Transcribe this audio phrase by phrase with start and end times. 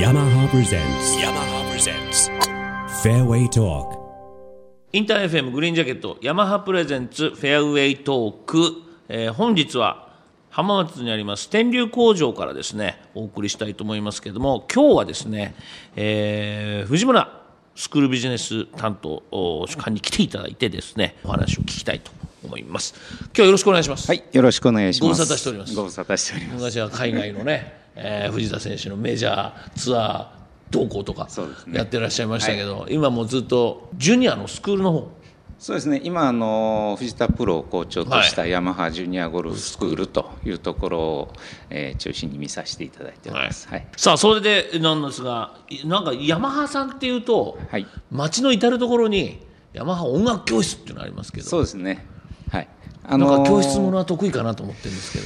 [0.00, 2.30] yamaha presents yamaha presents
[3.02, 3.98] fairway talk.
[4.94, 8.72] インター FM グリーンジャケットヤマハプレゼンツフェアウェイトーク、
[9.10, 10.08] えー本日は
[10.48, 15.54] 浜松にあります天竜工場からですねお送りしたいと思いますけれども今日はですね、
[15.96, 17.42] えー藤村
[17.74, 22.10] スクールビジネス担当お主幹に来ていただいてですねお話を聞きたいと
[22.42, 22.94] 思います。
[23.24, 25.20] 今日はよろしくお願いします、はい、よろしくお願いします。
[25.20, 25.74] ご無沙汰しております。
[25.74, 26.54] ご無沙汰しております。
[26.56, 31.28] 昔は海外のね、えー藤田選手のメジャーツアー同行とか
[31.72, 35.20] やってらっしゃいましたけど、今もうずっとジュニアのスクールの方？
[35.58, 41.32] そうですね、今あの藤田プロを校長としたヤマハジュニアゴルフスクールというところを、
[41.68, 43.68] えー中心に見させていただいております。
[43.68, 43.86] はい。
[43.94, 52.06] さあそれでなんですがいなんかヤマハさんっていうと、はい街の至る所にヤマハ音楽教室っていうのがありますけどそうですね。
[52.50, 52.68] はい。
[53.04, 55.24] あなんか教室ーものは得意かなと思ってるんですけど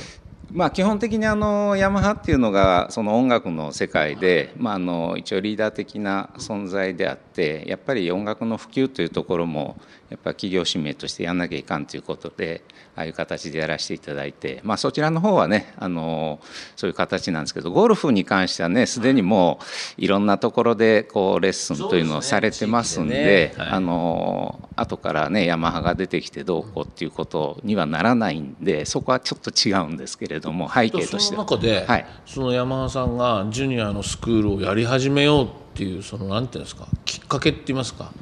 [0.55, 9.77] まあ、基本的にあのヤマハっていうのがその音楽の世界で、まあ、あの一応リーダー的な存在であってやっぱり音楽の普及というところも
[10.11, 12.63] やっぱ企業使命としてやんなきゃいかんということで
[12.95, 16.39] ああいう形でやらせていただいて、まあ、そちらの方はねあの
[16.77, 19.59] そういう形なんですけどゴルフに関してはねすでにも
[19.99, 31.47] ういろんなところでこうレッスンというのをされてますんであの後からねヤマハが出てきてどうこうっていうことにはならないんでそこはちょっと違うんですけれども背景としては。
[31.47, 32.07] その中で、はい。
[32.27, 38.13] そのヤマハさんがジュニアのスクールをやり始めようっていうそのなんていうんですかきっかけって言いますか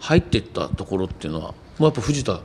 [0.00, 2.40] 入っていったところっていうのはもうやっぱ藤田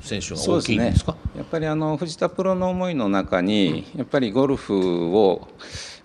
[0.00, 1.16] 選手が大きいんですか？
[1.36, 5.48] やっぱりあの藤田プロの思いの中にやっぱりゴルフを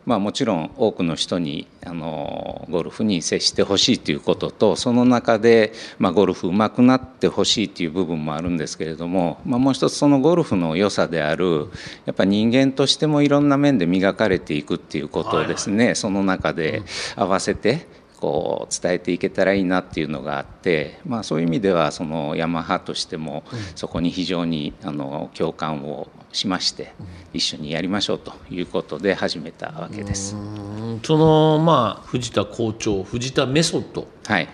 [0.05, 11.67] まあ、もちろん多くの人にあのゴルフに接してほしいということとその中で、まあ、ゴルフ上手くなってほしいという部分もあるんですけれども、まあ、もう一つそのゴルフの良さである
[12.05, 16.83] やっぱ人間としてもいろんな面で磨かれていくっていうことをですね、その中で
[17.15, 17.87] 合わせて
[18.21, 23.43] こう伝えていけたらいいなっていうのがあって、まあ、そういう意味ではそのヤマハとしても
[23.75, 26.93] そこに非常にあの共感をしまして
[27.33, 30.35] 一緒にやりましょうということで始めたわけです。
[30.35, 30.99] うん。
[31.03, 34.07] そのまあ藤田校長藤田メソッド。
[34.25, 34.47] はい。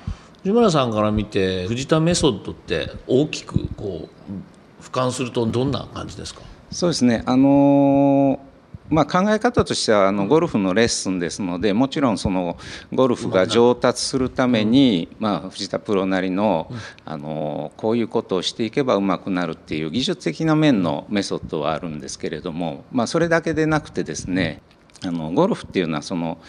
[0.43, 6.41] 藤村さんから見て藤田メソッドって大きくこう俯瞰するとどんな感じですか？
[6.71, 8.46] そうですね、あのー
[8.89, 12.57] まあ、考え方としてはあのゴルフのレッスンですのでもちろんその
[12.93, 16.71] ゴルフが上達するために、まあ、藤田プロなりの、
[17.05, 24.61] あのーこういうことをしていけばうまくなるっていう技術的な面のメソッドはあるんですけれども、まあ、それだけでなくてですね
[25.03, 26.39] あのゴルフっていうのはその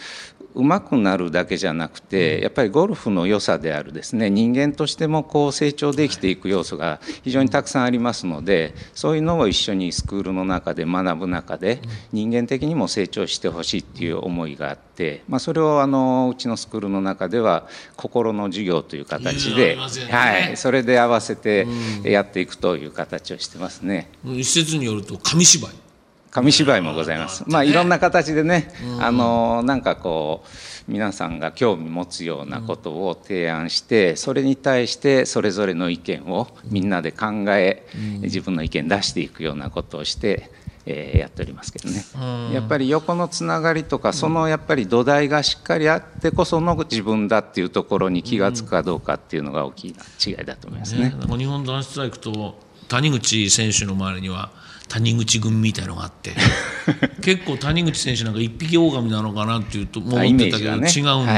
[0.55, 4.29] 上手くなるだけじゃなくてやっぱりゴルフの良さであるですね。
[4.29, 19.77] 人間としてもこう成長できていく要素が非常にたくさんありますのでそういうのを一緒にスクールの中で学ぶ中で人間的にも成長してほしいっていう思いがあって、まあ、それをあのうちのスクールの中では心の授業という形で、
[20.09, 21.67] はい、それで合わせて
[22.03, 24.09] やっていくという形をしてますね。
[24.25, 25.88] 一説によると紙芝居
[26.31, 27.43] 紙芝居もございます。
[27.47, 30.43] まあいろんな形でね、あのなんかこ
[30.87, 37.87] う皆さんが興味持つようなことを提案して、それに対してそれぞれの意見をみんなで考え、
[38.21, 40.51] 自分の意見出していくようなことをして。
[40.85, 42.03] えーやっておりますけどね、
[42.51, 51.09] やっぱり横のつながりとかそのやっぱり土台がしっかりあってこその自分だっていうところに気が付くかどうかっていうのが大きな違いだと思いますね。
[51.09, 52.57] ね、日本男子ストライクと
[52.87, 54.51] 谷口選手の周りには
[54.89, 56.35] 谷口組みたいのがあって
[57.21, 60.87] 結構谷口選手なんか一匹狼なのかなっていうと思あってたけど、違うんで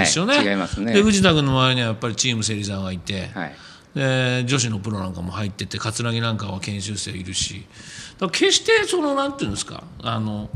[0.06, 0.94] すよね,、はい違いますね。
[0.94, 3.56] で藤田君の周りにはやっぱりチーム芹沢がいて、はい。
[3.94, 7.66] で女子のプロなんかも入ってて桂木なんかは研修生いるし。
[8.20, 10.50] だ決してそのなんていうんですかあの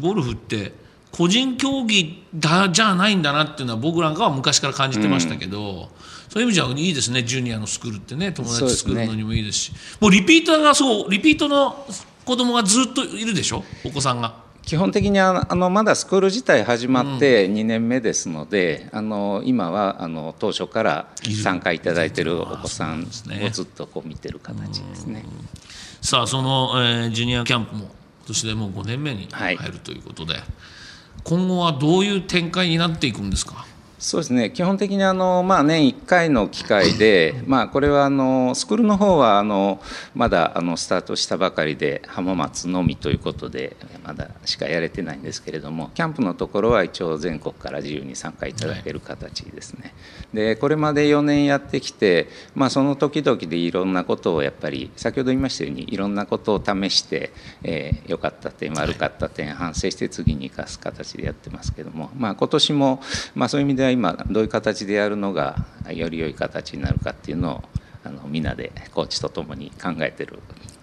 [0.00, 0.72] ゴルフって
[1.10, 5.90] 個人競技だじゃないんだなっていうのは僕なんかは昔から感じてましたけど、
[6.28, 7.22] そういう意味じゃいいですね。
[7.22, 9.72] ジュニアのスクールってね友達作るのにもいいですし。
[9.98, 11.86] もうリピーターがそうリピートの
[12.26, 13.64] 子供がずっといるでしょ？
[13.84, 14.44] お子さんが。
[14.62, 21.06] 基本的にあのまだスクール自体始まって2年目ですので、あの今はあの当初から
[21.42, 23.06] 参加いただいているお子さんを
[23.50, 25.24] ずっとこう見てる形ですね。
[26.02, 27.90] さあその、えージュニアキャンプも今
[28.26, 29.56] 年でもう5年目にはい。
[29.56, 30.34] 入るということで、
[31.22, 33.64] 今後はどういう展開になっていくんですか？
[33.98, 39.80] そうですね基本的にあの、まあ、年1回の機会で、 まあ、これはあのスクールの方はあの
[40.14, 49.94] まだあのスタートしたばかりで浜松のみということでまだしかやれてないんですけれどもキャンプのところは一応全国から自由に参加いただける形ですね。
[50.34, 57.32] でこれまで4年やってきて、まあ、その時々でいろんなことをやっぱり先ほど言いましたようにいろんなことを試して、
[57.62, 63.00] えー、良かった点悪かった点反省して次に生かす形でやってますけども、まあ、今年も、
[63.34, 65.56] まあ、そういう意味では今どういう形でやるのが
[65.90, 67.64] より良い形になるかっていうのを
[68.04, 70.38] あのみんなでコーチとともに考えてる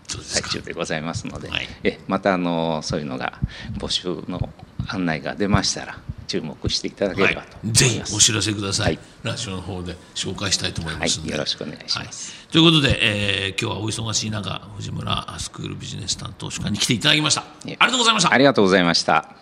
[0.08, 3.40] 最中でございますので、はい、えまたあのそういうのが
[3.78, 4.50] 募集の
[4.88, 5.98] 案内が出ましたら
[6.28, 13.00] 注目していただければと、はい、ぜひお知らせください、はい、ラジオの方で紹介したいと思いますので、よろしくお願いします、ということで、
[13.48, 17.42] えー、今日はお忙しい中藤村スクールビジネス担当主管に来ていただきました。
[17.42, 18.34] ありがとうございました。
[18.34, 19.36] ありがとうございました。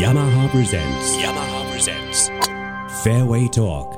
[0.00, 2.28] ヤマハプレゼンツ presents
[3.04, 3.97] Fairway Talk.